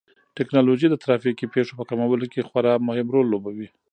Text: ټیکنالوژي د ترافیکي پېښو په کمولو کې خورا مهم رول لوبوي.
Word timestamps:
ټیکنالوژي 0.37 0.87
د 0.89 0.95
ترافیکي 1.03 1.45
پېښو 1.55 1.73
په 1.79 1.83
کمولو 1.89 2.25
کې 2.31 2.47
خورا 2.47 2.73
مهم 2.87 3.07
رول 3.13 3.27
لوبوي. 3.29 3.67